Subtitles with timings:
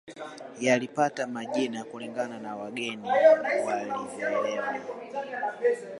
[0.59, 3.07] Yalipata majina kulingana na wageni
[3.65, 4.75] walivyoelewa